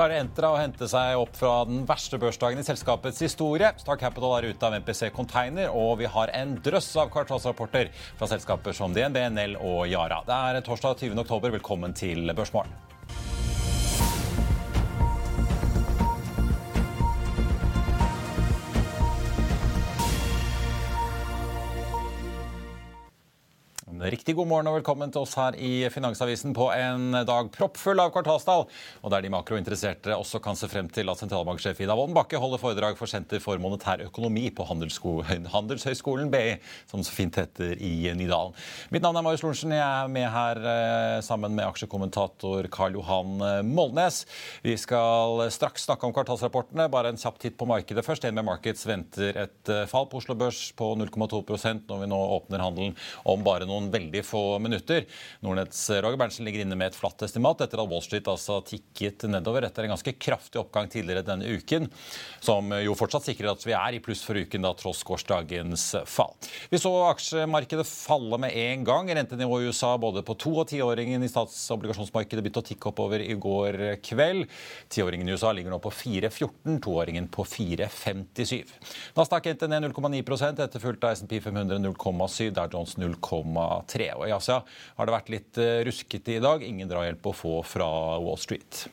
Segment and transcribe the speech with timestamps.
[0.00, 3.68] Klarer Entra å hente seg opp fra den verste børsdagen i selskapets historie.
[3.76, 8.30] Star Capital er ute av MPC Container, og vi har en drøss av kvartalsrapporter fra
[8.30, 10.22] selskaper som DNB, Nell og Yara.
[10.24, 11.20] Det er torsdag 20.
[11.20, 11.52] oktober.
[11.58, 12.72] Velkommen til Børsmorgen.
[24.00, 28.08] Riktig god morgen og velkommen til oss her i Finansavisen på en dag proppfull av
[28.14, 28.62] kvartalstall,
[29.04, 32.62] og der de makrointeresserte også kan se frem til at sentralbanksjef Ida Wolden Bakke holder
[32.62, 36.54] foredrag for Senter for monetær økonomi på Handelshøyskolen BI,
[36.88, 38.56] som så fint heter i Nydalen.
[38.88, 39.76] Mitt navn er Marius Lorentzen.
[39.76, 44.22] Jeg er med her eh, sammen med aksjekommentator Karl Johan eh, Molnes.
[44.64, 46.88] Vi skal straks snakke om kvartalsrapportene.
[46.88, 48.24] Bare en kjapp titt på markedet først.
[48.24, 52.64] DNB Markets venter et eh, fall på Oslo Børs på 0,2% når vi nå åpner
[52.64, 52.98] handelen
[53.28, 55.06] om bare noen veldig få minutter.
[55.44, 59.26] Nordnetts Roger Berntsen ligger inne med et flatt estimat etter at Wall Street altså tikket
[59.30, 61.88] nedover etter en ganske kraftig oppgang tidligere denne uken,
[62.44, 66.34] som jo fortsatt sikrer at vi er i pluss for uken, da tross gårsdagens fall.
[66.70, 69.10] Vi så aksjemarkedet falle med en gang.
[69.20, 73.36] Rentenivået i USA både på to- og tiåringen i statsobligasjonsmarkedet begynte å tikke oppover i
[73.40, 74.46] går kveld.
[74.92, 78.74] Tiåringen i USA ligger nå på 4,14, toåringen på 4,57.
[79.16, 83.79] Nasdaq endte ned 0,9% etterfulgt av S&P 500 0,7, der Jones 0,3.
[84.18, 84.60] Og I Asia
[84.96, 86.64] har det vært litt eh, ruskete i dag.
[86.66, 87.88] Ingen drahjelp å få fra
[88.22, 88.86] Wall Street.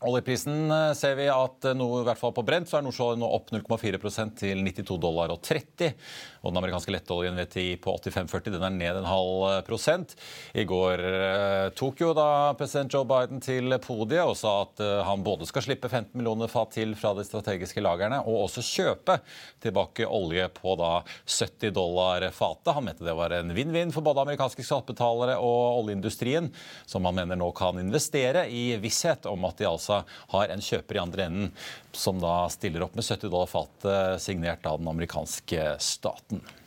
[0.00, 3.20] Oljeprisen eh, ser vi at eh, nå, i hvert fall på Brent så er Nordsjøen
[3.20, 4.00] nå opp 0,4
[4.38, 5.92] til 92 dollar og 30.
[6.40, 10.14] Og den amerikanske lettoljen VTI på 85,40 den er ned en halv eh, prosent.
[10.56, 12.28] I går eh, tok jo da
[12.58, 16.48] president Joe Biden til podiet og sa at eh, han både skal slippe 15 millioner
[16.50, 19.18] fat til fra de strategiske lagrene, og også kjøpe
[19.60, 20.92] tilbake olje på da
[21.26, 22.72] 70 dollar fatet.
[22.76, 26.48] Han mente det var en vinn-vinn for både amerikanske skattebetalere og oljeindustrien,
[26.88, 30.02] som han mener nå kan investere i visshet om at de altså
[30.32, 31.52] har en kjøper i andre enden
[31.92, 35.74] som da stiller opp med 70 dollar fatet, signert av den amerikanske
[36.30, 36.60] staten.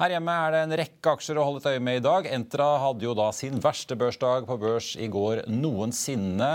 [0.00, 2.26] Her hjemme er det en rekke aksjer å holde et øye med i dag.
[2.32, 6.50] Entra hadde jo da sin verste børsdag på børs i går noensinne,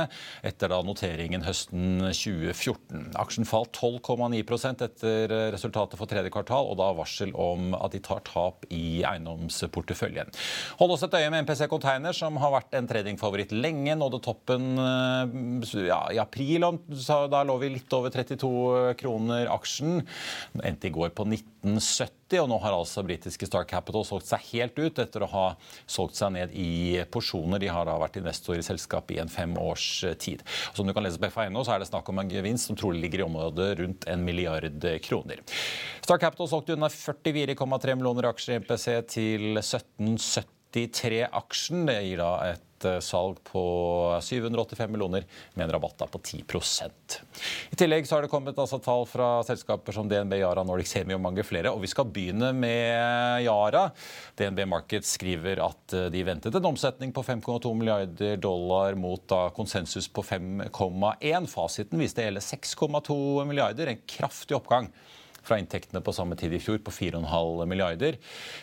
[0.47, 3.13] etter da noteringen høsten 2014.
[3.19, 8.24] Aksjen falt 12,9% etter resultatet for tredje kvartal, og da varsel om at de tar
[8.28, 10.34] tap i eiendomsporteføljen.
[10.81, 13.96] Hold også et øye med MPC Container, som har vært en tradingfavoritt lenge.
[13.97, 16.68] Nådde toppen eh, ja, i april,
[17.31, 20.02] da lå vi litt over 32 kroner aksjen.
[20.64, 21.28] Endte i går på
[21.67, 22.39] 1970.
[22.41, 25.45] Og nå har altså britiske Star Capital solgt seg helt ut etter å ha
[25.89, 27.61] solgt seg ned i porsjoner.
[27.63, 29.88] De har da vært investor i selskapet i en fem års
[30.22, 30.44] tid.
[30.72, 32.79] Og som du kan lese på FA.no, så er det snakk om en gevinst som
[32.79, 35.44] trolig ligger i området rundt en milliard kroner.
[36.03, 41.88] Star Capital solgte unna 44,3 millioner aksjer i MPC til 1773 aksjen.
[41.89, 43.63] Det gir da et eh, salg på
[44.21, 47.17] 785 millioner med en rabatt på 10%
[47.71, 51.16] I tillegg så har det kommet altså tall fra selskaper som DNB, Yara, Nordic Semi
[51.16, 51.71] og mange flere.
[51.73, 53.87] Og vi skal begynne med Yara.
[54.37, 59.47] DNB Markets skriver at eh, de ventet en omsetning på 5,2 milliarder dollar mot da
[59.55, 61.52] konsensus på 5,1.
[61.52, 64.91] Fasiten viste hele 6,2 milliarder, en kraftig oppgang
[65.47, 68.17] fra inntektene på samme tid i fjor på 4,5 milliarder.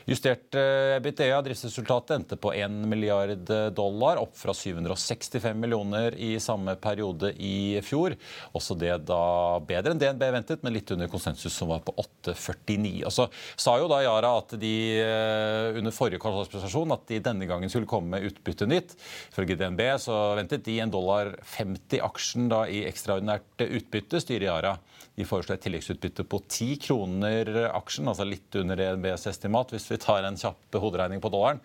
[0.08, 6.76] Justert eh, EBITDA, driftsresultatet, endte på 1 milliard dollar, opp fra 765 millioner i samme
[6.80, 8.16] periode i fjor.
[8.56, 12.94] Også det da bedre enn DNB ventet, men litt under konsensus som var på 8,49.
[13.08, 17.48] Og så sa jo da Yara at de eh, under forrige kvartalspresentasjon at de denne
[17.50, 18.96] gangen skulle komme med utbytte nytt.
[19.32, 24.20] Ifølge DNB så ventet de en dollar 50 aksjen da i ekstraordinært utbytte.
[24.22, 24.76] styrer Yara
[25.14, 30.00] de foreslår et tilleggsutbytte på 10 kroner aksjen, altså litt under ENBs estimat, hvis vi
[30.02, 31.62] tar en kjapp hoderegning på dollaren.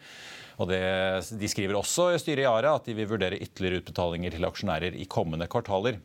[0.59, 0.81] Og det,
[1.39, 4.97] De skriver også i styret i Yara at de vil vurdere ytterligere utbetalinger til aksjonærer
[5.00, 6.01] i kommende kvartaler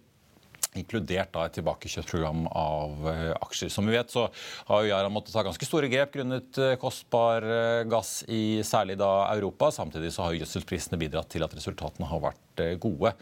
[0.78, 3.70] inkludert da et tilbakekjøpsprogram av eh, aksjer.
[3.72, 4.26] Som vi vet så
[4.68, 8.98] har jo Yara måttet ta ganske store grep grunnet eh, kostbar eh, gass i særlig
[9.00, 9.70] da Europa.
[9.74, 13.14] Samtidig så har gjødselprisene bidratt til at resultatene har vært gode.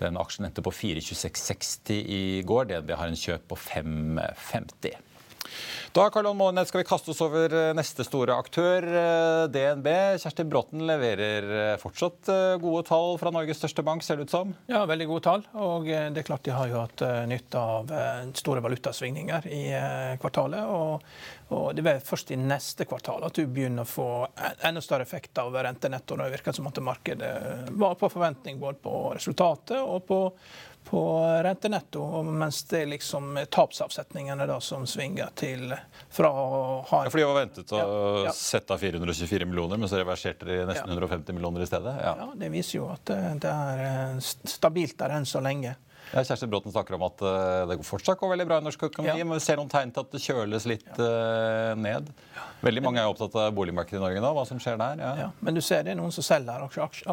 [0.00, 2.70] Den aksjen endte på 4,2660 i går.
[2.70, 5.11] DNB har en kjøp på 5,50.
[5.92, 9.88] Da Karl Månet, skal vi kaste oss over eh, neste store aktør, eh, DNB.
[10.22, 12.30] Kjersti Bråten leverer eh, fortsatt
[12.62, 14.54] gode tall fra Norges største bank, ser det ut som?
[14.72, 15.44] Ja, veldig gode tall.
[15.60, 17.92] Og det er klart de har jo hatt nytte av
[18.38, 19.62] store valutasvingninger i
[20.22, 20.64] kvartalet.
[20.72, 21.04] Og,
[21.52, 24.08] og det er først i neste kvartal at du begynner å få
[24.64, 26.24] enda større effekt av rentenettoen.
[26.24, 27.32] Det virker som at markedet
[27.76, 30.22] var på forventning både på resultatet og på
[30.84, 31.02] på
[31.44, 35.70] rentenetto, mens det er liksom tapsavsetningene da som svinger til
[36.12, 36.48] fra å
[36.88, 37.82] ha ja, For de var ventet å
[38.26, 41.94] ja, sette av 424 millioner, men så reverserte de nesten 150 millioner i stedet?
[42.02, 42.28] Ja.
[42.36, 45.76] Det viser jo at det er stabilt der enn så lenge.
[46.12, 49.14] Ja, Kjersti Bråten snakker om at uh, det fortsatt går veldig bra i norsk økonomi,
[49.22, 49.24] ja.
[49.24, 51.74] men vi ser noen tegn til at det kjøles litt ja.
[51.78, 52.10] ned.
[52.62, 55.00] Veldig mange er opptatt av boligmarkedet i Norge nå, hva som skjer der.
[55.00, 55.12] Ja.
[55.24, 56.66] ja men du ser det er noen som selger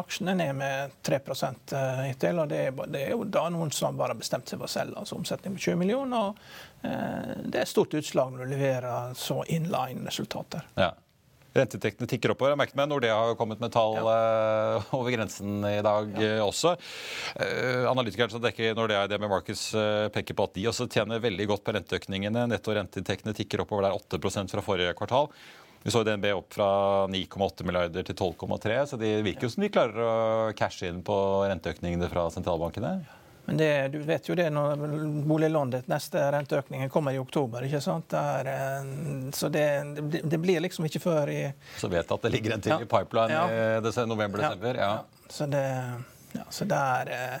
[0.04, 2.42] aksjene ned med 3 uh, hittil.
[2.44, 4.74] og det er, det er, jo da noen som bare har bestemt seg for å
[4.74, 6.30] selge, altså omsetning på 20 millioner.
[6.30, 10.68] og Det er et stort utslag når du leverer så inline-resultater.
[10.76, 10.92] Ja.
[11.56, 12.52] Renteinntektene tikker oppover.
[12.54, 14.16] Jeg merket meg Nordea har kommet med tall ja.
[14.80, 16.34] uh, over grensen i dag ja.
[16.38, 16.76] uh, også.
[17.34, 19.70] Uh, analytikeren som dekker Nordea i DB Markets
[20.14, 22.46] peker på at de også tjener veldig godt på renteøkningene.
[22.52, 25.30] Netto renteinntektene tikker oppover der 8% fra forrige kvartal.
[25.82, 26.70] Vi så DNB opp fra
[27.08, 30.16] 9,8 milliarder til 12,3, så det virker jo som de klarer å
[30.56, 31.16] cashe inn på
[31.48, 32.98] renteøkningene fra sentralbankene.
[33.44, 34.82] Men det, du vet jo det når
[35.26, 37.64] boliglånet neste renteøkning kommer i oktober.
[37.66, 38.10] ikke sant?
[38.12, 38.90] Der, eh,
[39.34, 39.66] så det,
[40.22, 41.40] det, blir liksom ikke før i
[41.80, 42.80] Så vet du at det ligger en til ja.
[42.84, 43.78] i pipeline ja.
[43.80, 44.78] i november-desember?
[44.78, 44.92] Ja.
[45.00, 45.26] ja.
[45.30, 45.64] Så det,
[46.32, 47.40] ja, så er eh,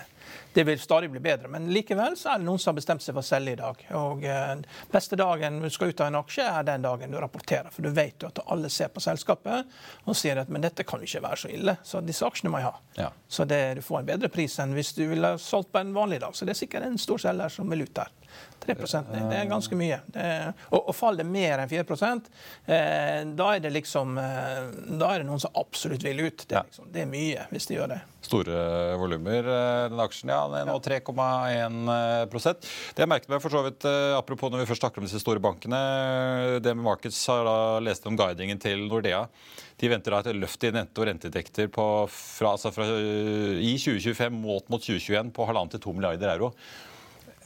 [0.52, 1.48] det vil stadig bli bedre.
[1.48, 3.84] Men likevel så er det noen som har bestemt seg for å selge i dag.
[4.00, 4.54] Og eh,
[4.90, 7.70] Beste dagen du skal ut av en aksje, er den dagen du rapporterer.
[7.74, 9.70] For du vet jo at alle ser på selskapet
[10.04, 11.76] og sier at men dette kan jo ikke være så ille.
[11.86, 12.74] Så disse aksjene må jeg ha.
[12.98, 13.10] Ja.
[13.30, 16.20] Så det, du får en bedre pris enn hvis du ville solgt på en vanlig
[16.24, 16.34] dag.
[16.34, 18.10] Så det er sikkert en stor selger som vil ut der.
[18.78, 19.98] 3 ned, det er ganske mye.
[20.14, 24.70] Er, og, og faller det mer enn 4 eh, da er det liksom eh,
[25.00, 26.46] Da er det noen som absolutt vil ut.
[26.46, 28.00] Det er, liksom, det er mye hvis de gjør det.
[28.26, 28.56] Store
[29.00, 29.46] volumer.
[29.48, 34.52] Eh, den aksjen ja, nå 3,1% Det jeg merket meg for så vidt, eh, apropos
[34.52, 35.80] når vi først snakker om disse store bankene
[36.60, 39.24] DNB Markets har da lest om guidingen til Nordea.
[39.80, 44.82] De venter da et løft i og renteinntekter fra, altså fra, i 2025 målt mot
[44.82, 46.52] 2021 på halvannen til to milliarder euro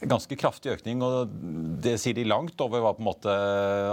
[0.09, 1.01] ganske kraftig økning.
[1.05, 1.31] og
[1.83, 3.33] Det sier de langt over hva på en måte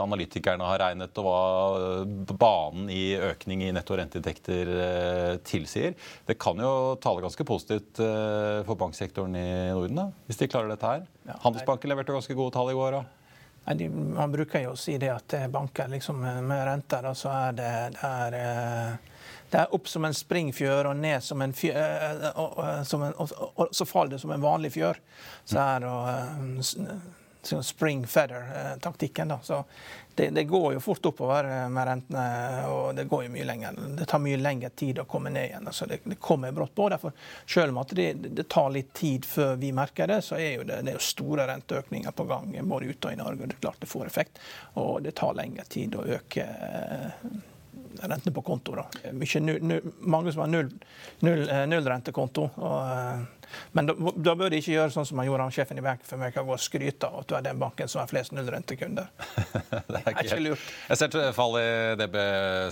[0.01, 5.97] analytikerne har regnet, og hva banen i økning i netto renteinntekter eh, tilsier.
[6.29, 10.73] Det kan jo tale ganske positivt eh, for banksektoren i Norden, da, hvis de klarer
[10.73, 11.09] dette her.
[11.45, 12.99] Handelsbanken leverte ganske gode tall i går.
[12.99, 13.05] Da.
[13.67, 17.31] Nei, de, man bruker jo å si det at banker liksom, med renter, da, så
[17.35, 19.12] er det, det er, eh,
[19.53, 23.35] det er opp som en springfjør og ned som en fjør, eh, og, og, og,
[23.53, 25.01] og, så faller det som en vanlig fjør.
[25.45, 25.93] Så er det
[27.63, 29.29] spring feather-taktikken.
[29.29, 29.65] da, så
[30.15, 32.25] det, det, går jo fort oppover med rentene,
[32.69, 33.79] og det går jo mye lenger.
[33.99, 35.69] Det tar mye lengre tid å komme ned igjen.
[35.73, 36.89] så Det, det kommer brått på.
[36.89, 37.13] derfor
[37.47, 40.67] Selv om at det, det, tar litt tid før vi merker det, så er jo
[40.69, 43.47] det, er jo store renteøkninger på gang både ute og i Norge.
[43.47, 44.45] Det er klart det får effekt.
[44.81, 46.47] Og det tar lengre tid å øke
[48.01, 48.75] rentene på konto.
[48.79, 48.87] Da.
[49.13, 50.73] Mye, mange som har null,
[51.21, 52.49] null, eh, null rentekonto.
[52.57, 53.42] Og, eh,
[53.77, 56.05] men da, da, bør de ikke gjøre sånn som han gjorde han sjefen i Bank
[56.07, 59.11] for America, gå og skryte av at du er den banken som har flest nullrentekunder.
[59.93, 60.67] det er ikke, lurt.
[60.91, 62.19] Jeg ser fallet i DB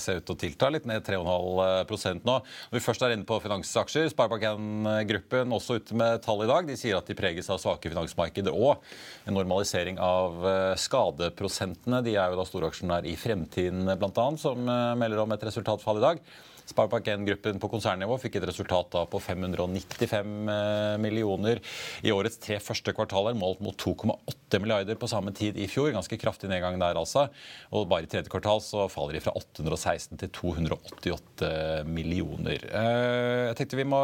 [0.03, 2.37] ser ut til å tilta litt, ned 3,5 nå.
[2.41, 6.69] Når vi først er inne på finansaksjer, Sparebank1-gruppen også ute med tall i dag.
[6.69, 8.85] De sier at de preges av svake finansmarkeder og
[9.29, 12.03] en normalisering av eh, skadeprosentene.
[12.07, 16.07] De er jo da storaksjonær i Fremtiden bl.a., som eh, melder om et resultatfall i
[16.07, 16.25] dag.
[16.71, 21.61] Sparebank1-gruppen på konsernnivå fikk et resultat da på 595 eh, millioner
[22.07, 25.91] i årets tre første kvartaler, målt mot 2,8 milliarder på samme tid i fjor.
[25.95, 27.27] Ganske kraftig nedgang der, altså.
[27.75, 31.53] Og bare i tredje kvartal så faller de fra 816 til 288
[31.91, 32.67] millioner.
[32.71, 34.01] Eh, jeg tenkte vi, må,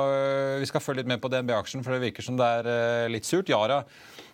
[0.63, 3.29] vi skal følge litt med på DNB-aksjen, for det virker som det er eh, litt
[3.29, 3.51] surt.
[3.53, 3.83] Yara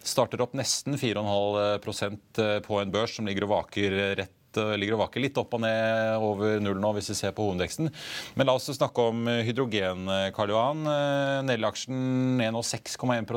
[0.03, 5.25] starter opp nesten 4,5% på en børs som ligger og vaker rett ligger og vaker
[5.25, 7.91] litt opp og ned over null nå, hvis vi ser på hovedveksten.
[8.39, 10.87] Men la oss snakke om hydrogen, Karl Johan.
[11.49, 13.29] Nell-aksjen ned nå 6,1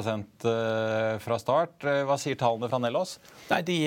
[1.24, 1.86] fra start.
[2.08, 3.18] Hva sier tallene fra Nellås?
[3.52, 3.80] Nei, de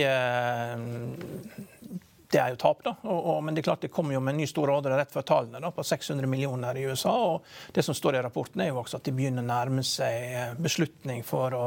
[2.28, 2.92] det er jo tap, da.
[3.08, 5.12] Og, og, men det er klart det kommer jo med en ny stor ordre rett
[5.12, 7.14] før tallene da, på 600 millioner i USA.
[7.32, 10.58] og Det som står i rapporten, er jo også at de begynner å nærme seg
[10.60, 11.64] beslutning for å,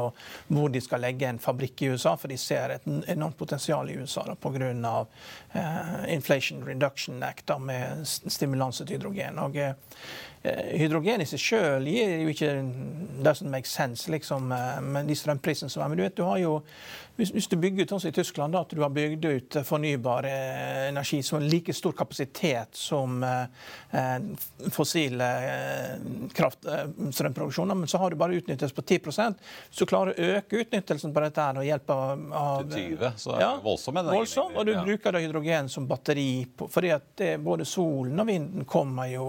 [0.52, 2.14] hvor de skal legge en fabrikk i USA.
[2.20, 4.94] For de ser et enormt potensial i USA pga.
[5.52, 9.38] Eh, Inflation Reduction Act da, med stimulanse til hydrogen.
[9.38, 9.74] Og, eh,
[10.80, 12.52] hydrogen i seg sjøl gir jo ikke
[13.22, 15.88] doesn't make sense, liksom, eh, med de strømprisene som er.
[15.88, 16.62] Men du vet, du har jo,
[17.18, 20.24] hvis, du bygger ut sånn som i Tyskland, da, at du har bygd ut fornybar
[20.24, 23.22] energi som har like stor kapasitet som
[24.70, 25.20] fossil
[26.32, 28.98] kraftstrømproduksjon, men så har du bare utnyttelse på 10
[29.68, 33.34] Hvis du klarer å øke utnyttelsen på dette her og hjelpe av Til 20, så
[33.34, 34.04] er det ja, voldsomt.
[34.08, 39.10] voldsom, Og du bruker da hydrogen som batteri, fordi at både solen og vinden kommer
[39.10, 39.26] jo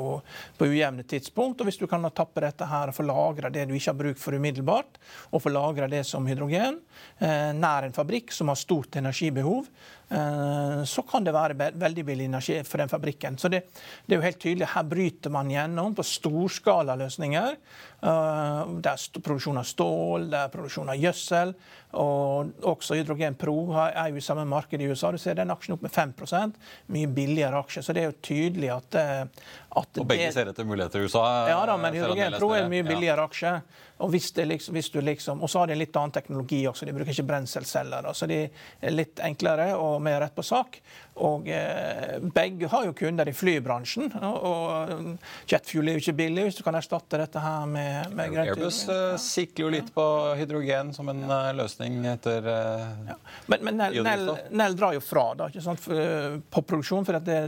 [0.58, 1.62] på ujevne tidspunkt.
[1.62, 4.22] Og hvis du kan tappe dette her og få lagra det du ikke har bruk
[4.22, 5.00] for umiddelbart,
[5.32, 6.80] og få lagra det som hydrogen
[7.20, 9.68] eh, nær en fabrikk som har stort energibehov,
[10.03, 13.38] Eh, så kan det være veldig billig energi for den fabrikken.
[13.42, 13.64] Så det,
[14.06, 17.56] det er jo helt tydelig, Her bryter man gjennom på storskalaløsninger.
[18.04, 21.54] Eh, det er produksjon av stål, det er produksjon av gjødsel.
[22.02, 23.56] Og også Hydrogen Pro
[23.86, 25.12] er jo i samme marked i USA.
[25.14, 26.58] Du ser den aksjen opp med 5%
[26.94, 27.84] Mye billigere aksje.
[27.86, 31.24] Så det er jo tydelig at, eh, at Og begge ser etter muligheter i USA?
[31.52, 33.56] Ja da, men Hydrogen Pro er en mye billigere aksje.
[34.04, 36.64] Og hvis det liksom, hvis du liksom, og så har de en litt annen teknologi
[36.68, 36.90] også.
[36.90, 38.10] De bruker ikke brenselceller.
[38.18, 39.72] Så de er litt enklere.
[39.78, 40.80] og med rett på sak.
[41.22, 44.10] Og eh, begge har jo kunder i flybransjen.
[44.26, 48.34] Og, og jetfuel er jo ikke billig hvis du kan erstatte dette her med, med
[48.34, 50.06] grønt Airbus uh, sikler jo litt på
[50.40, 53.20] hydrogen som en uh, løsning etter uh, ja.
[53.52, 57.20] Men, men Nell, Nell, Nell, drar jo fra da, ikke sant, for, på produksjon, for
[57.22, 57.40] det,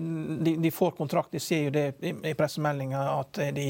[0.46, 1.34] de, de, får kontrakt.
[1.34, 3.70] De sier jo det i, i pressemeldinga at, de,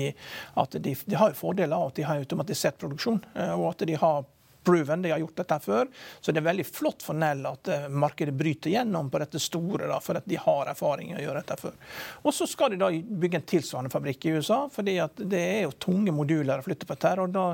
[0.59, 3.21] at de, de, har jo fordeler av at de har automatisert produksjon,
[3.55, 4.25] og at de har
[4.65, 5.91] proven, de har gjort dette før.
[6.21, 9.87] Så det er veldig flott for Nell at uh, markedet bryter gjennom på dette store,
[9.91, 11.77] da, for at de har erfaring i å gjøre dette før.
[12.23, 15.63] Og så skal de da bygge en tilsvarende fabrikk i USA, fordi at det er
[15.65, 17.15] jo tunge moduler å flytte på dette.
[17.21, 17.47] og da,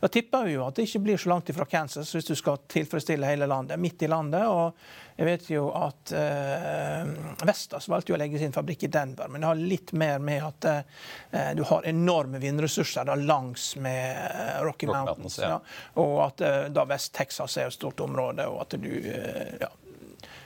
[0.00, 2.62] da tipper vi jo at det ikke blir så langt ifra Kansas hvis du skal
[2.70, 4.46] tilfredsstille hele landet, midt i landet.
[4.48, 7.10] og jeg vet jo at eh,
[7.46, 10.42] Vestas valgte jo å legge sin fabrikk i Denver, men det har litt mer med
[10.42, 15.38] at eh, du har enorme vindressurser da, langs med uh, Rocky, Rocky Mountains.
[15.38, 15.52] Mountains ja.
[15.54, 16.42] Ja, og at
[16.74, 19.70] da Vest-Texas er et stort område, og at du ja,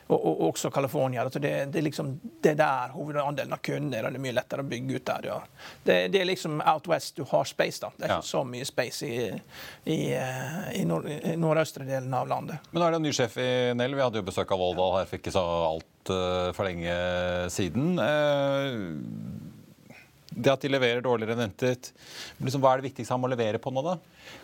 [0.09, 1.23] og, og, også California.
[1.23, 2.13] Altså det, det, er liksom,
[2.43, 4.09] det der hovedandelen av kundene er.
[4.09, 5.29] Det er mye lettere å bygge ut der.
[5.29, 5.39] Ja.
[5.85, 7.83] Det, det, er liksom out west du har space.
[7.85, 7.93] da.
[7.97, 8.21] Det er ja.
[8.23, 9.27] ikke så mye space i,
[9.85, 9.99] i,
[10.81, 12.71] i, nord, i nordøstre delen av landet.
[12.71, 13.97] Men nå er det en ny sjef i Nell.
[13.99, 16.97] Vi hadde jo besøk av Volldal her for ikke så alt uh, lenge
[17.53, 18.01] siden.
[18.01, 19.45] Uh,
[20.39, 21.91] det at de leverer dårligere enn ventet,
[22.39, 23.97] liksom, hva er det viktigste han må levere på nå, da?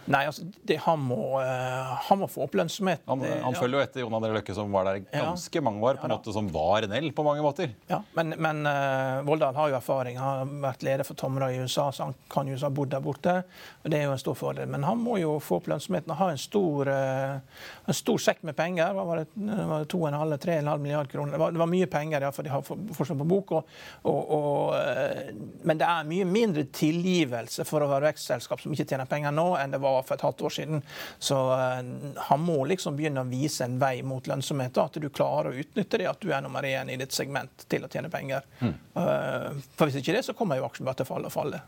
[0.05, 3.05] Nei, altså, det, han, må, uh, han, må, få opp lønnsomhet.
[3.09, 5.64] Han, han følger jo etter Jon André Løkke, som var der ganske ja.
[5.64, 7.73] mange år, på en ja, måte som var NL på mange måter.
[7.88, 10.19] Ja, Men, men uh, Voldal har jo erfaring.
[10.21, 13.05] Han har vært leder for Tomra i USA, så han kan jo ha bodd der
[13.05, 13.37] borte.
[13.83, 14.69] og Det er jo en stor fordel.
[14.71, 18.45] Men han må jo få opp lønnsomheten og ha en stor, uh, en stor sekk
[18.45, 18.93] med penger.
[18.93, 21.38] Hva var det, var det 2,5-3,5 milliarder kroner?
[21.38, 23.57] Det var, det var, mye penger, ja, for de har fortsatt på bok.
[23.57, 23.81] Og,
[24.12, 29.09] og, og, men det er mye mindre tilgivelse for å være vekstselskap som ikke tjener
[29.09, 30.85] penger nå, enn det var for et halvt år siden.
[31.19, 31.81] Så uh,
[32.28, 34.78] han må liksom begynne å vise en vei mot lønnsomhet.
[34.81, 37.87] At du klarer å utnytte det at du er nummer én i ditt segment til
[37.87, 38.47] å tjene penger.
[38.62, 38.78] Mm.
[38.97, 41.62] Uh, for hvis ikke det, så kommer jo aksjen bare til å falle og falle.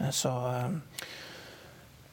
[0.00, 0.32] Uh, så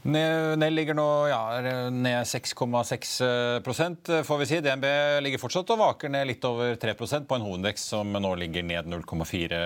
[0.04, 4.60] Nell ligger nå ja, ned 6,6% får vi si.
[4.60, 4.86] DNB
[5.24, 8.90] ligger fortsatt og vaker ned litt over 3% på en hovedvekst som nå ligger ned
[8.92, 9.62] 0,4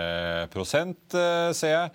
[1.57, 1.89] ser jeg.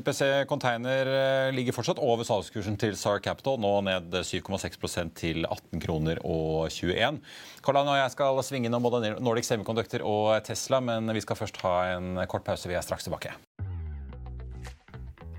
[0.00, 5.84] MPC Container eh, ligger fortsatt over salgskursen til SAR Capital, nå ned 7,6% til 18
[5.84, 7.20] kroner og 21.
[7.64, 11.60] Karlan og jeg skal svinge innom både Nordic Semiconductor og Tesla, men vi skal først
[11.66, 12.68] ha en kort pause.
[12.70, 13.36] Vi er straks tilbake.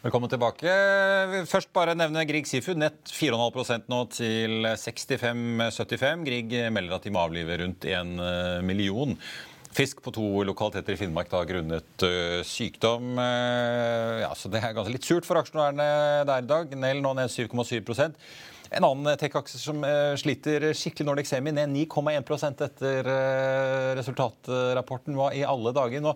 [0.00, 0.74] Velkommen tilbake.
[1.44, 2.78] Først bare nevne Grieg Seafood.
[2.80, 6.22] Nett 4,5 nå til 65,75.
[6.24, 9.12] Grieg melder at de må avlive rundt en eh, million.
[9.76, 13.12] Fisk på to lokaliteter i Finnmark da grunnet uh, sykdom.
[13.20, 16.72] Uh, ja, så Det er ganske litt surt for aksjonærene der i dag.
[16.80, 18.16] Nell nå ned 7,7
[18.70, 19.82] en annen tech-aksje som
[20.22, 23.08] sliter skikkelig, Nordic Semi, ned 9,1% etter
[23.98, 25.16] resultatrapporten.
[25.18, 26.04] Hva i alle dager?
[26.04, 26.14] Nå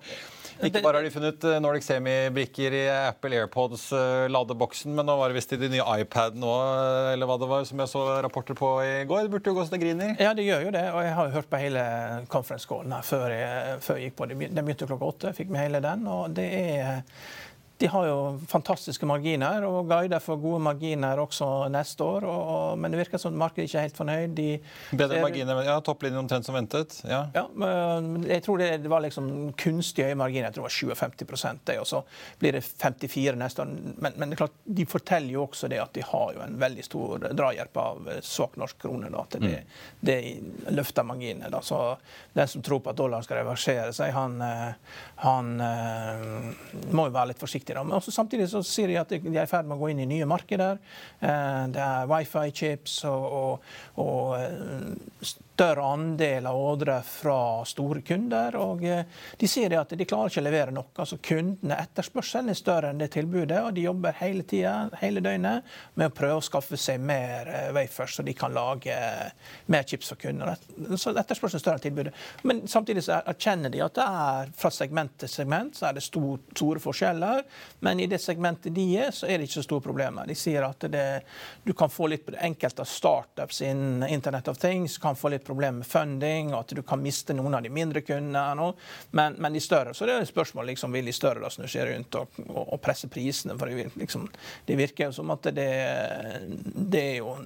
[0.62, 5.32] ikke bare har de funnet eh, Nordic Semi-brikker i Apple AirPods-ladeboksen, eh, men nå var
[5.32, 8.04] det visst i de nye iPadene òg, eh, eller hva det var, som jeg så
[8.24, 9.26] rapporter på i går.
[9.26, 10.14] Det burde jo gå så det griner.
[10.22, 10.84] Ja, det gjør jo det.
[10.92, 11.86] Og jeg har jo hørt på hele
[12.32, 14.30] conference callen her før jeg, før jeg gikk på.
[14.34, 15.34] Den begynte klokka åtte.
[15.36, 16.06] Fikk med hele den.
[16.10, 17.02] og det er
[17.78, 22.26] de har jo fantastiske marginer og guider for gode marginer også neste år.
[22.30, 24.36] Og, men det virker som markedet ikke er helt fornøyd.
[24.36, 24.48] De
[24.94, 26.94] Bedre marginer, ja, Topplinjen omtrent som ventet?
[27.08, 27.24] Ja.
[27.34, 27.44] ja
[28.30, 30.52] jeg tror det, det, var liksom kunstig høye marginer.
[30.52, 32.02] Jeg tror det var 57% det, og så
[32.38, 33.74] blir det 54 neste år.
[33.98, 36.86] Men, men, det klart, de forteller jo også det at de har jo en veldig
[36.86, 39.10] stor drahjelp av svak norsk krone.
[39.14, 39.98] Da, til det, mm.
[40.06, 40.18] det
[40.78, 41.50] løfter marginene.
[41.50, 41.58] Da.
[41.66, 41.82] Så
[42.38, 46.24] den som tror på at dollaren skal reversere seg, han, eh, han eh,
[46.94, 47.84] må jo være litt forsiktig viktig.
[47.84, 50.02] Men også samtidig så ser de at de er i ferd med å gå inn
[50.04, 50.78] i nye markeder.
[51.20, 53.60] Eh, det er wifi-chips og, og,
[53.96, 58.56] og eh, større andel av ordre fra store kunder.
[58.58, 59.04] og eh,
[59.38, 60.90] De sier at de klarer ikke å levere noe.
[60.98, 65.62] altså Kundene etterspørselen er større enn det tilbudet, og de jobber hele tida, hele døgnet,
[65.94, 68.96] med å prøve å skaffe seg mer eh, wafers, så de kan lage
[69.70, 70.56] mer chips for kunder.
[70.98, 72.14] Så etterspørselen er større enn tilbudet.
[72.42, 76.04] Men samtidig så erkjenner de at det er fra segment til segment så er det
[76.04, 77.44] stor, store forskjeller.
[77.86, 80.26] Men i det segmentet de er, så er det ikke så store problemer.
[80.26, 81.06] De sier at det,
[81.62, 85.43] du kan få litt på det enkelte startups innen Internet of Things, kan få litt
[85.46, 88.70] problemer med funding, og at du kan miste noen av de mindre kundene.
[89.10, 89.94] Men, men, de større.
[89.94, 92.62] Så det er et spørsmål liksom, vil de større da snu seg rundt og, og,
[92.64, 93.58] og, presse prisene.
[93.60, 94.26] For det, liksom,
[94.66, 95.68] det virker jo som at det,
[96.74, 97.36] det er jo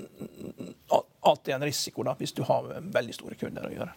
[1.28, 3.94] alltid en risiko da, hvis du har veldig store kunder å gjøre.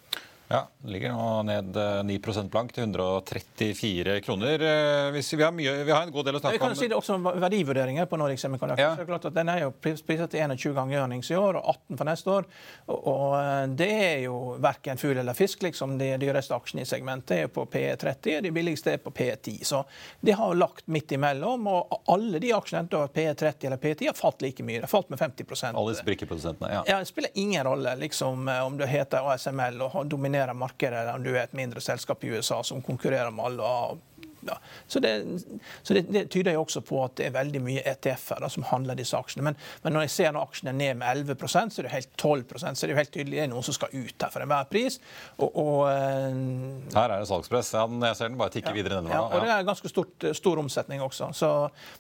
[0.51, 4.53] Ja, det ligger nå ned 9 eh, blank til 134 kroner.
[4.53, 6.59] Eh, vi, har mye, vi har en god del å snakke om.
[6.59, 8.83] Vi kan si det også om verdivurderinger på Nordic Semiconductor.
[8.83, 8.89] Ja.
[8.91, 11.61] Så det er klart at Den er jo priset til 21 ganger earnings i år
[11.61, 12.49] og 18 for neste år.
[12.87, 15.63] Og, og eh, det er jo verken fugl eller fisk.
[15.63, 15.95] liksom.
[16.01, 19.61] De dyreste aksjene i segmentet er på P30, og de billigste er på P10.
[19.71, 19.85] Så
[20.19, 21.71] de har lagt midt imellom.
[21.71, 24.81] Og alle de aksjene, enten P30 eller P10, har falt like mye.
[24.81, 26.83] Det har falt med 50% Alle sprikkeprodusentene, ja.
[26.91, 26.99] ja.
[26.99, 31.33] Det spiller ingen rolle liksom, om du heter ASML og dominerer dominerer markedet enn du
[31.35, 33.97] er et mindre selskap i USA som konkurrerer med alle.
[34.41, 34.55] Ja.
[34.87, 35.41] Så, det,
[35.83, 38.97] så det, det, tyder jo også på at det er veldig mye ETF-er som handler
[38.97, 39.43] disse aksjene.
[39.45, 42.09] Men, men, når jeg ser når aksjene er ned med 11 så er det helt
[42.17, 44.41] 12 så er det jo helt tydelig det er noen som skal ut her for
[44.41, 44.97] enhver pris.
[45.37, 47.69] Og, og, uh, her er det salgspress.
[47.77, 49.13] Ja, jeg ser den bare tikke ja, videre nedover.
[49.13, 51.29] Ja, og det er ganske stort, stor omsetning også.
[51.37, 51.51] Så,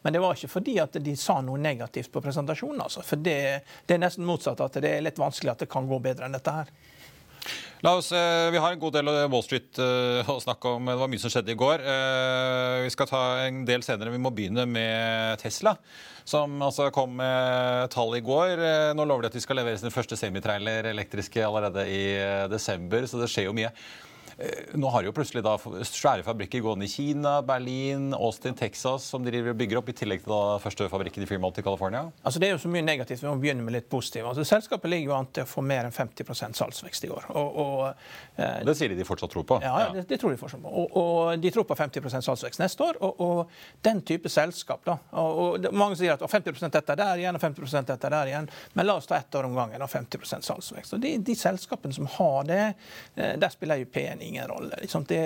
[0.01, 2.81] men det var ikke fordi at de sa noe negativt på presentasjonen.
[2.87, 3.05] Altså.
[3.05, 3.37] For det,
[3.85, 4.65] det er nesten motsatt.
[4.65, 6.73] at Det er litt vanskelig at det kan gå bedre enn dette her.
[7.81, 10.85] La oss, eh, Vi har en god del av Wall Street eh, å snakke om.
[10.85, 11.81] Det var mye som skjedde i går.
[11.81, 14.13] Eh, vi skal ta en del senere.
[14.13, 15.73] Vi må begynne med Tesla,
[16.21, 18.61] som altså kom med tall i går.
[18.93, 22.05] Nå lover de at de skal levere sin første semitrailer elektriske allerede i
[22.53, 23.73] desember, så det skjer jo mye.
[24.41, 25.53] Eh, nå har jo plutselig da
[25.85, 30.31] svære fabrikker gående i Kina, Berlin, Austin, Texas, som de bygger opp, i tillegg til
[30.33, 32.07] da første fabrikken i Fremont i California?
[32.23, 33.21] Altså Det er jo så mye negativt.
[33.21, 34.25] Vi må begynne med litt positivt.
[34.31, 37.27] Altså Selskapet ligger jo an til å få mer enn 50% salgsvekst i år.
[37.37, 39.59] Og, og, eh, det sier de de fortsatt tror på?
[39.61, 39.91] Ja, ja.
[39.97, 40.73] Det, det, tror de fortsatt på.
[40.73, 43.01] Og, og, de tror på 50% salgsvekst neste år.
[43.05, 43.43] Og,
[43.85, 48.09] den type selskap da, og, Mange sier at 50 dette der igjen og 50% dette
[48.13, 48.49] der igjen.
[48.77, 50.97] Men la oss ta ett år om gangen og 50% salgsvekst.
[50.97, 52.61] Og de, de selskapene som har det,
[53.15, 53.87] eh, der spiller jo
[54.30, 54.75] ingen rolle.
[54.81, 55.05] Liksom.
[55.07, 55.21] Det,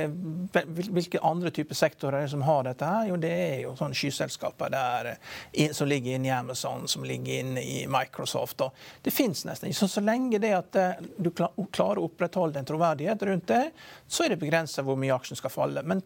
[0.89, 2.85] hvilke andre typer sektorer er det som har dette?
[2.85, 3.09] her?
[3.09, 5.11] Jo, det er jo sånne skyselskaper der,
[5.51, 8.61] eh, som ligger inne i Amazon, som ligger inne i Microsoft.
[9.01, 9.79] Det fins nesten ikke.
[9.79, 13.63] Så, så lenge det at eh, du klarer å opprettholde en troverdighet rundt det,
[14.07, 15.83] så er det begrensa hvor mye aksjen skal falle.
[15.83, 16.01] Men,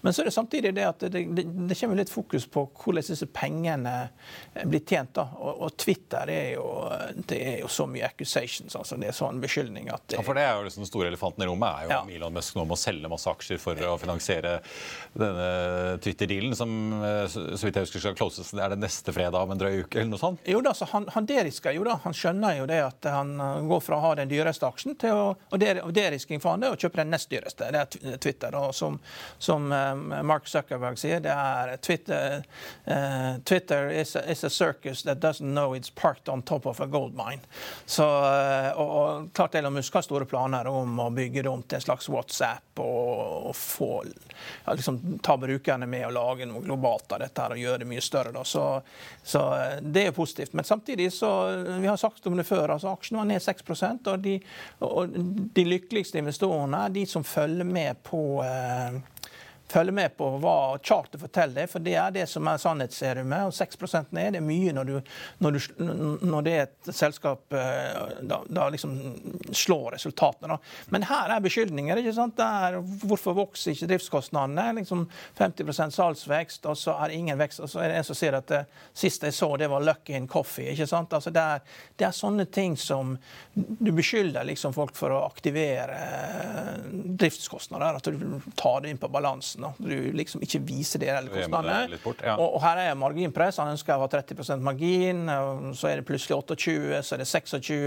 [0.00, 3.06] men, så er det samtidig det at det, det, det, kommer litt fokus på hvordan
[3.06, 3.96] disse pengene
[4.54, 5.14] eh, blir tjent.
[5.18, 5.26] da.
[5.38, 6.66] Og, og Twitter er jo,
[7.30, 10.36] det er jo så mye accusations, altså det er sånn beskyldning at det, ja, For
[10.36, 12.00] det er jo liksom den store elefanten i rommet er jo ja.
[12.20, 14.58] Elon Musk nå må selge masse aksjer for å finansiere
[15.16, 19.56] denne Twitter-dealen, som eh, så vidt jeg husker skal closes er det neste fredag om
[19.56, 19.98] en drøy uke?
[19.98, 20.44] eller noe sånt?
[20.48, 21.98] Jo da, så han, han derisker jo da.
[22.04, 23.34] Han skjønner jo det at han
[23.68, 26.78] går fra å ha den dyreste aksjen til å og derisking for han det å
[26.78, 27.68] kjøpe den nest dyreste.
[27.72, 28.54] Det er Twitter.
[28.56, 28.98] Og som,
[29.38, 32.44] som eh, Mark Zuckerberg sier, det er Twitter,
[32.86, 36.80] uh, Twitter is, a, is, a, circus that doesn't know it's parked on top of
[36.80, 37.40] a gold mine.
[37.86, 41.80] Så, og, og klart Elon Musk har store planer om å bygge det om til
[41.80, 44.04] en slags slags WhatsApp og, og få,
[44.64, 47.88] ja, liksom, ta brukerne med og lage noe globalt av dette her og gjøre det
[47.90, 48.32] mye større.
[48.32, 48.44] Da.
[48.44, 48.64] Så,
[49.22, 49.42] så
[49.82, 50.52] det er positivt.
[50.52, 51.30] Men samtidig så
[51.80, 53.62] Vi har sagt om det før, altså aksjene var ned 6
[54.06, 54.40] og de,
[54.80, 55.14] og
[55.54, 59.00] de lykkeligste investorene er de som følger med på eh,
[59.70, 63.50] følge med på hva charter forteller, for det er det som er sannhetsserumet.
[63.50, 65.12] Og 6% ned det er mye når, du,
[65.44, 65.86] når, du,
[66.26, 68.96] når, det er et selskap eh, da, da liksom
[69.56, 70.54] slår resultatene.
[70.54, 70.90] Da.
[70.94, 72.02] Men her er beskyldninger.
[72.02, 72.40] ikke sant?
[72.42, 74.80] Er, hvorfor vokser ikke driftskostnadene?
[74.80, 75.06] Liksom
[75.38, 77.62] 50 salgsvekst, og så er det ingen vekst.
[77.64, 78.64] Og så er det en som sier at det
[78.96, 80.72] siste jeg så, det var lucky in coffee.
[80.72, 81.12] ikke sant?
[81.16, 83.16] Altså det, er, det er sånne ting som
[83.54, 86.74] Du beskylder liksom folk for å aktivere eh,
[87.20, 87.98] driftskostnader.
[88.00, 89.59] At du tar det inn på balansen.
[89.64, 89.72] Da.
[89.78, 91.98] Du liksom ikke viser det eller kostnadene.
[92.24, 92.36] Ja.
[92.36, 93.60] Og, og, her er marginpress.
[93.62, 95.26] Han ønsker å ha 30% margin,
[95.76, 97.82] så er det plutselig 28, så er det 26.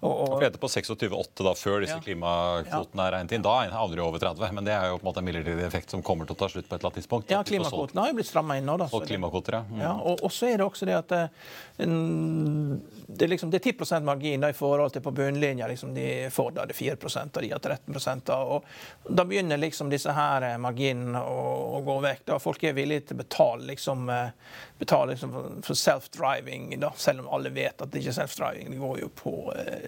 [0.00, 0.42] Og, og...
[0.42, 2.02] Vi på 26,8 da, før disse ja.
[2.02, 3.42] klimakvotene er regnet inn.
[3.42, 4.52] Da havner det over 30.
[4.54, 6.48] Men det er jo på en måte en midlertidig effekt som kommer til å ta
[6.52, 7.32] slutt på et eller annet tidspunkt.
[7.34, 8.76] Ja, klimakvotene har jo blitt stramma inn nå.
[8.78, 9.62] Da, og klimakvoter, ja.
[9.66, 9.80] Mm.
[9.82, 11.48] ja og, og, så er det også det at eh,
[11.82, 15.66] det, er, liksom, det er 10% margin da, i forhold til på bunnlinja.
[15.72, 18.70] Liksom, de får da det 4 og de har 13% da, og
[19.18, 20.58] Da begynner liksom disse her eh,
[20.88, 22.22] marginene og, og går vekk.
[22.28, 22.38] Da.
[22.42, 24.30] Folk er villige til å betale, liksom, eh,
[24.78, 28.70] betale liksom, for self-driving, selv om alle vet at det ikke er self-driving.
[28.72, 29.34] Det går jo på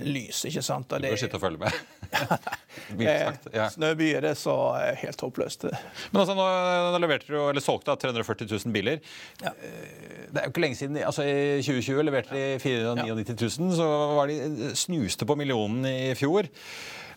[0.07, 0.45] lys.
[0.49, 0.93] ikke sant?
[0.93, 1.73] Og det, du bør sitte og følge med.
[3.55, 3.69] ja.
[3.71, 4.57] Snøbyer er så
[5.03, 5.69] helt håpløst.
[6.13, 6.47] Men altså, nå,
[6.95, 9.03] nå leverte du, eller solgte 340 000 biler.
[9.43, 9.55] Ja.
[9.57, 11.01] Eh, det er jo ikke lenge siden.
[11.03, 16.47] altså I 2020 leverte de 499 000, så var de snuste på millionen i fjor.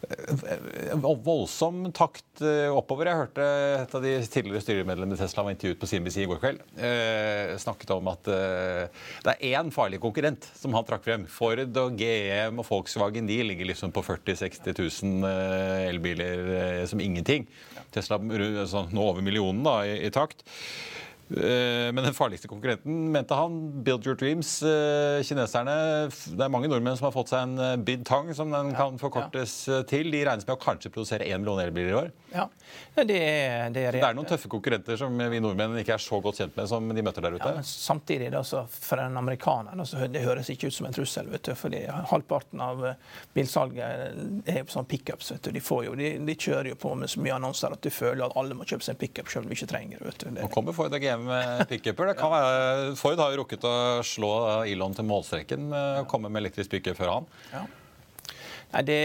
[0.04, 3.10] Eh, voldsom takt eh, oppover.
[3.10, 3.46] Jeg hørte
[3.84, 6.64] et av de tidligere styremedlemmene i Tesla var intervjuet på CNBC i går kveld.
[6.76, 11.28] Eh, snakket om at eh, det er én farlig konkurrent som han trakk frem.
[11.32, 15.30] Ford og GM og Volkswagen de ligger liksom på 40 000-60 000
[15.94, 17.48] elbiler eh, som ingenting.
[17.94, 20.44] Tesla altså, nå over millionen da, i, i takt.
[21.38, 24.64] Eh, men den farligste konkurrenten, mente han, Build Your Dreams.
[24.64, 25.74] Eh, kineserne,
[26.38, 29.00] Det er mange nordmenn som har fått seg en eh, Bid Tang, som den kan
[29.02, 29.56] forkortes
[29.90, 30.12] til.
[30.14, 32.12] De regnes med å kanskje produsere én million elbiler i år.
[32.34, 32.48] Ja,
[32.96, 36.20] det er, det, er, det er noen tøffe konkurrenter som vi nordmenn ikke er så
[36.22, 37.50] godt kjent med som de møter der ute.
[37.50, 40.96] Ja, men samtidig, da, for en amerikaner, da, så det høres ikke ut som en
[40.96, 41.30] trussel.
[41.34, 42.86] vet du, fordi Halvparten av
[43.34, 45.34] bilsalget er sånn pickups.
[45.42, 48.58] De, de, de, kjører jo på med så mye annonser at du føler at alle
[48.58, 50.34] må kjøpe seg en pickup selv om de ikke trenger det.
[50.38, 52.12] Nå kommer Ford GM med pickuper.
[52.12, 54.34] Det Ford har jo rukket å slå
[54.70, 57.32] Elon til målstreken og komme med elektrisk pickup før han.
[57.54, 57.64] Ja.
[58.74, 59.02] Nei, det,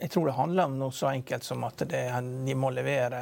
[0.00, 2.00] jeg tror det handler om noe så enkelt som at det,
[2.46, 3.18] de må levere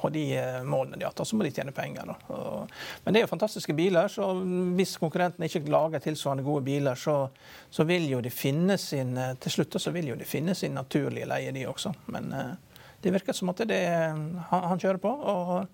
[0.00, 0.24] på de
[0.64, 2.08] målene de har tatt, så må de tjene penger.
[2.32, 2.70] Og,
[3.04, 4.30] men det er jo fantastiske biler, så
[4.78, 7.18] hvis konkurrentene ikke lager tilsvarende gode biler, så,
[7.68, 9.12] så vil jo de finne sin
[9.44, 11.92] til slutt så vil jo de finne sin naturlige leie, de også.
[12.14, 15.12] Men eh, det virker som at er det han, han kjører på.
[15.12, 15.68] og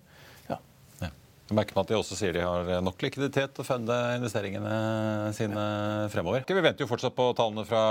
[1.47, 5.61] jeg merker at de også sier de har nok likviditet til å funde investeringene sine
[6.11, 6.43] fremover.
[6.43, 7.83] Vi venter jo fortsatt på tallene fra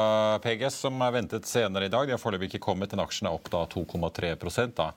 [0.44, 2.04] PGS, som er ventet senere i dag.
[2.04, 4.34] De har foreløpig ikke kommet, En aksjene er opp da 2,3
[4.76, 4.90] da,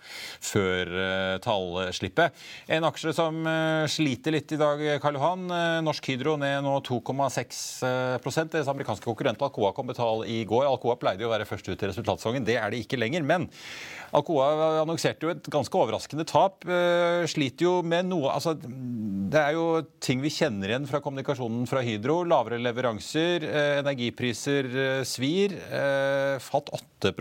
[0.44, 2.36] før uh, tallslippet.
[2.76, 5.48] En aksje som uh, sliter litt i dag, Karl Johan.
[5.48, 10.68] Uh, Norsk Hydro ned nå 2,6% Deres amerikanske konkurrent Alcoa kom betale i går.
[10.68, 12.44] Alcoa pleide jo å være først ut i resultatsesongen.
[12.44, 13.24] Det er det ikke lenger.
[13.24, 13.48] Men
[14.12, 16.68] Alcoa annonserte jo et ganske overraskende tap.
[17.30, 18.72] Sliter jo med noe altså altså,
[19.30, 19.66] det er jo
[20.02, 22.24] ting vi kjenner igjen fra kommunikasjonen fra Hydro.
[22.28, 25.54] Lavere leveranser, eh, energipriser eh, svir.
[25.54, 27.14] Eh, falt 8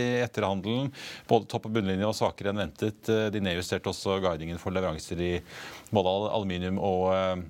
[0.00, 0.90] i etterhandelen.
[1.28, 3.06] Både topp- og bunnlinje var svakere enn ventet.
[3.06, 5.32] De nedjusterte også guidingen for leveranser i
[5.92, 7.48] både aluminium og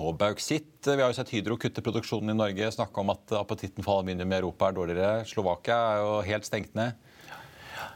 [0.00, 0.86] og bauksitt.
[0.86, 2.70] Vi har jo sett Hydro kutte produksjonen i Norge.
[2.72, 5.26] Snakke om at appetitten for aluminium i Europa er dårligere.
[5.28, 6.96] Slovakia er jo helt stengt ned.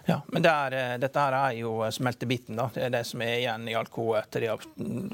[0.06, 2.56] Ja, men det er, eh, dette her er jo eh, smeltebiten.
[2.56, 2.68] da.
[2.74, 4.66] Det er det som er igjen i Alcoa etter de har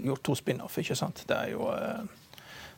[0.08, 0.76] gjort to spin-off.
[0.78, 1.24] ikke sant?
[1.28, 1.70] Det er jo...
[1.72, 2.18] Eh,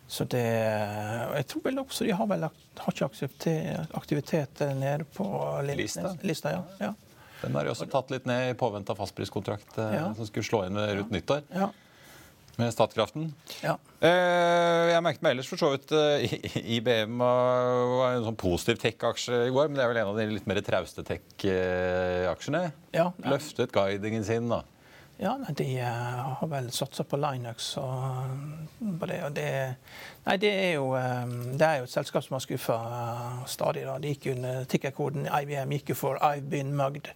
[0.07, 3.55] så det Jeg tror vel også de har vel har ikke
[3.97, 5.25] aktivitet nede på
[5.65, 6.11] lista.
[6.21, 6.61] lista ja.
[6.79, 6.91] ja.
[7.41, 10.11] Den har de også tatt litt ned i påvente av fastpriskontrakt ja.
[10.13, 11.41] som skulle slå inn rundt nyttår.
[11.57, 11.71] Ja
[12.61, 13.31] med Statkraften.
[13.65, 13.77] Ja.
[14.05, 16.37] Eh, jeg merket meg ellers for så vidt eh,
[16.77, 20.29] IBM var en sånn positiv tech-aksje i går, men det er vel en av de
[20.31, 22.63] litt mer trauste tech-aksjene?
[22.95, 23.33] Ja, ja.
[23.33, 24.63] Løftet guidingen sin, da.
[25.17, 29.21] Ja, De eh, har vel satsa på Linux og på det.
[29.25, 29.49] Og det,
[30.27, 30.89] nei, det er, jo,
[31.55, 32.79] det er jo et selskap som har skuffa
[33.51, 33.87] stadig.
[33.87, 33.99] da.
[34.03, 37.13] De gikk under tikkerkoden IBM gikk jo for 'I've been mugged'.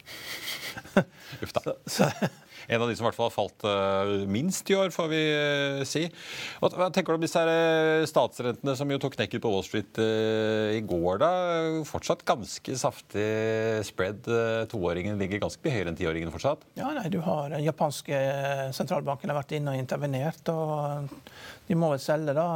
[1.42, 1.61] Uff da.
[1.87, 2.29] Så, så,
[2.66, 5.22] En av de som i hvert fall har falt uh, minst i år, får vi
[5.32, 6.04] uh, si.
[6.60, 10.80] Hva, tenker du om disse her statsrentene som jo tok knekken på Wall Street i
[10.86, 11.30] går, da?
[11.88, 13.28] Fortsatt ganske saftig
[13.86, 14.26] spread.
[14.70, 16.64] Toåringen ligger ganske mye høyere enn tiåringen fortsatt?
[16.78, 18.18] Ja, nei, du har Den japanske
[18.76, 20.52] sentralbanken har vært inne og intervenert.
[20.52, 21.08] og
[21.68, 22.46] de må vel selge da,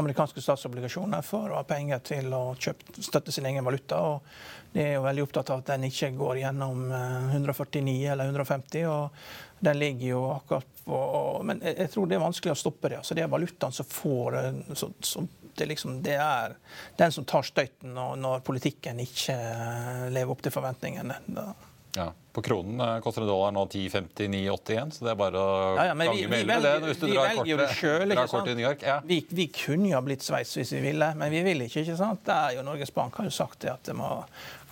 [0.00, 4.00] amerikanske statsobligasjoner for å ha penger til å kjøpe, støtte sin egen valuta.
[4.02, 8.88] og De er jo veldig opptatt av at den ikke går gjennom 149 eller 150.
[8.90, 10.98] og Den ligger jo akkurat på
[11.46, 12.98] Men jeg, tror det er vanskelig å stoppe det.
[12.98, 14.40] altså Det er valutaen som får
[14.74, 15.22] så, så
[15.54, 16.56] det, liksom, det, er
[16.98, 19.36] den som tar støyten når, når politikken ikke
[20.10, 21.20] lever opp til forventningene.
[21.38, 21.46] Da.
[21.96, 22.12] Ja.
[22.32, 25.94] På kronen eh, koster en dollar nå 10,59,81, så det er bare å ja, ja,
[25.94, 27.68] gange med 11 det hvis du drar kortet, jo det
[28.18, 28.82] kortet ikke New York.
[28.82, 28.98] Ja.
[29.06, 31.84] Vi, vi, kunne jo ha blitt Sveits hvis vi ville, men vi vil ikke.
[31.84, 32.24] ikke sant?
[32.26, 34.10] Det er jo Norges Bank har jo sagt det at det må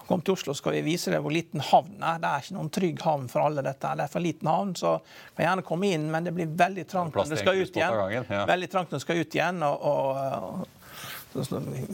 [0.03, 2.17] Kom til Oslo, skal vi vise deg hvor liten havn er.
[2.21, 3.93] Det er ikke noen trygg havn for alle dette.
[3.97, 4.97] Det er for liten havn, så
[5.37, 8.27] kan gjerne komme inn, men det blir veldig trangt når du skal ut igjen.
[8.51, 9.63] Veldig trangt når du skal ut igjen.
[9.63, 10.82] og, og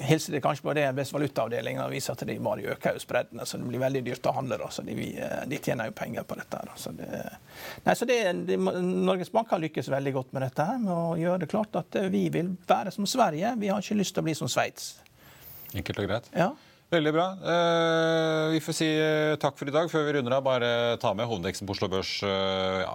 [0.08, 3.46] hilser de kanskje på det hvis valutaavdelingen og viser at de bare øker jo spreddene.
[3.46, 4.60] Så det blir veldig dyrt å handle.
[4.60, 4.70] Da.
[4.74, 4.94] Så de,
[5.48, 6.62] de, tjener jo penger på dette.
[6.68, 6.78] Da.
[6.78, 7.08] Så det,
[7.86, 11.18] nei, så det, de, Norges Bank har lykkes veldig godt med dette her, med å
[11.20, 13.54] gjøre det klart at vi vil være som Sverige.
[13.60, 14.96] Vi har ikke lyst til å bli som Sveits.
[15.76, 16.32] Enkelt og greit.
[16.36, 16.52] Ja.
[16.88, 17.24] Veldig bra.
[17.44, 19.90] Eh, vi får si eh, takk for i dag.
[19.92, 22.14] Før vi runder av, bare ta med hovedveksten på Oslo Børs.
[22.24, 22.94] Eh, ja,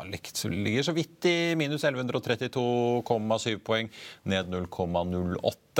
[0.49, 3.91] ligger så vidt i minus 1132,7 poeng,
[4.33, 5.72] ned 0,08.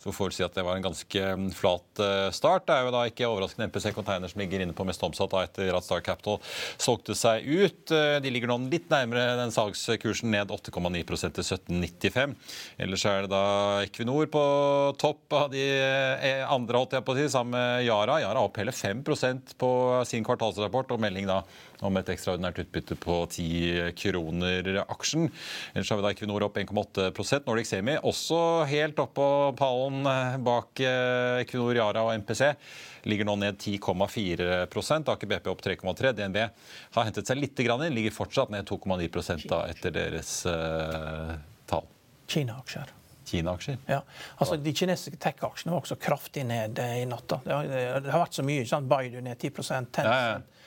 [0.00, 2.66] Så får vi si at det var en ganske mm, flat eh, start.
[2.68, 5.72] Det er jo da ikke overraskende MPC Container som ligger inne på mest omsatt etter
[5.76, 6.40] at Star Capital
[6.80, 7.94] solgte seg ut.
[7.94, 12.36] Eh, de ligger nå litt nærmere den salgskursen, ned 8,9% til 17,95.
[12.84, 13.44] Ellers er det da
[13.86, 14.44] Equinor på
[15.00, 18.20] topp av de eh, andre, holdt jeg på å si, sammen med Yara.
[18.24, 19.72] Yara opp hele 5% på
[20.08, 21.42] sin kvartalsrapport og melding da
[21.86, 25.28] om et ekstraordinært utbytte på 10 kroner aksjen.
[25.74, 28.40] Ellers har vi da Equinor opp 1,8 Nordic Semi også
[28.70, 29.26] helt oppå
[29.58, 32.52] pallen eh, bak eh, Equinor, Yara og MPC.
[33.08, 36.40] Ligger nå ned 10,4 Aker BP opp 3,3 DNB
[36.96, 39.08] har hentet seg litt, inn, ligger fortsatt ned 2,9
[39.70, 41.32] etter deres uh,
[41.70, 41.86] tall.
[42.28, 42.92] Kina-aksjer.
[43.30, 43.78] Kina-aksjer?
[43.88, 44.02] Ja,
[44.36, 47.40] altså De kinesiske tech-aksjene var også kraftig ned i natta.
[47.44, 48.66] Det har, det har vært så mye.
[48.68, 48.90] sant?
[48.90, 50.59] Baidu ned 10 10 ja, ja.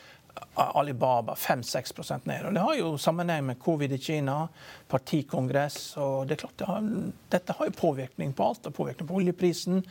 [0.56, 2.46] Alibaba 5-6 ned.
[2.46, 4.48] Og Det har jo sammenheng med covid i Kina,
[4.88, 5.98] partikongress.
[5.98, 6.90] og det er klart det har,
[7.30, 8.64] Dette har jo påvirkning på alt.
[8.64, 9.84] Det har påvirkning på oljeprisen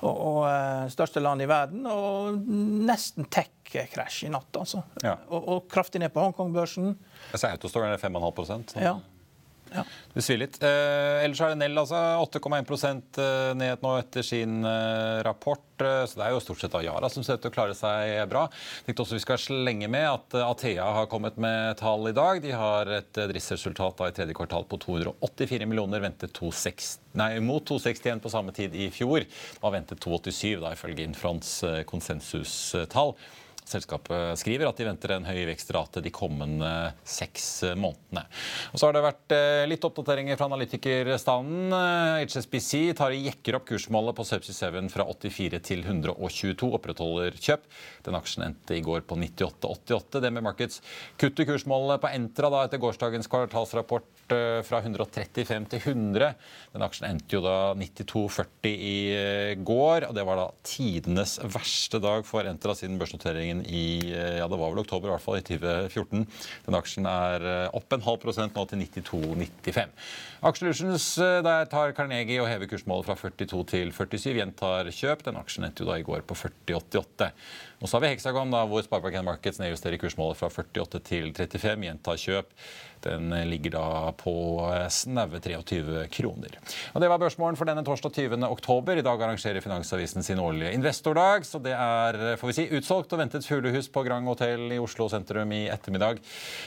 [0.00, 1.86] og, og uh, største land i verden.
[1.86, 2.40] Og
[2.90, 4.56] nesten tech-krasj i natt.
[4.56, 4.82] altså.
[5.02, 5.16] Ja.
[5.28, 6.94] Og, og, kraftig ned på Hongkong-børsen.
[7.32, 8.98] Autostore er 5,5 Ja.
[9.74, 9.84] Ja.
[10.14, 10.56] Det svir litt.
[10.62, 11.98] Eh, ellers er det Nell, altså.
[12.26, 15.62] 8,1 eh, ned nå etter sin eh, rapport.
[15.80, 18.16] Eh, så det er jo stort sett Yara som ser ut til å klare seg
[18.30, 18.46] bra.
[18.86, 22.42] Tenkte også vi skal slenge med at eh, Athea har kommet med tall i dag.
[22.42, 28.24] De har et driftsresultat i tredje kvartal på 284 millioner, ventet 26, nei, mot 261
[28.24, 29.26] på samme tid i fjor.
[29.60, 33.14] Og har ventet 287, da, ifølge Infrons konsensustall.
[33.70, 36.70] Selskapet skriver at de venter en høy vekstrate de kommende
[37.06, 38.24] seks månedene.
[38.72, 41.76] Og så har det vært eh, litt oppdateringer fra analytikerstanden.
[42.24, 47.68] HSBC tar jekker opp kursmålet på Subsea 7 fra 84 til 122, opprettholder kjøp.
[48.06, 50.20] Den aksjen endte i går på 98,88.
[50.20, 50.82] DNB Markets
[51.20, 56.34] kutter kursmålet på Entra da, etter gårsdagens kvartalsrapport Eh, fra 135 til 100.
[56.74, 60.06] Den aksjen endte jo da 92,40 i eh, går.
[60.08, 64.58] og Det var da tidenes verste dag for Entra siden børsnoteringen i eh, ja det
[64.60, 66.26] var vel oktober i hvert fall, i 2014.
[66.66, 67.46] Den aksjen er
[67.76, 69.96] opp en halv prosent nå til 92,95.
[70.50, 71.08] Aksjelutions
[71.44, 74.38] der tar Carnegie og hever kursmålet fra 42 til 47.
[74.38, 75.26] Gjentar kjøp.
[75.26, 77.32] Den aksjen endte jo da i går på 40,88.
[77.80, 81.86] Og så har vi Hexagon, da, hvor Sparebank Markets nedjusterer kursmålet fra 48 til 35.
[81.88, 82.50] Gjentar kjøp.
[83.00, 84.32] Den ligger da på
[84.92, 86.58] snaue 23 kroner.
[86.92, 88.44] Og Det var børsmålen for denne torsdag 20.
[88.44, 89.00] oktober.
[89.00, 93.22] I dag arrangerer Finansavisen sin årlige investordag, så det er får vi si, utsolgt og
[93.22, 96.20] ventet fuglehus på Grand Hotel i Oslo sentrum i ettermiddag.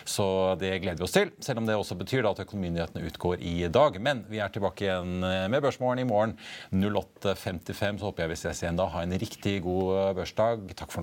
[0.05, 3.37] Så det gleder vi oss til, selv om det også betyr da at økonomimyndighetene utgår
[3.37, 4.01] i dag.
[4.01, 6.37] Men vi er tilbake igjen med Børsmorgen i morgen
[6.73, 8.01] 08.55.
[8.01, 8.89] Så håper jeg vi ses igjen da.
[8.95, 10.65] Ha en riktig god børsdag.
[10.79, 11.02] Takk for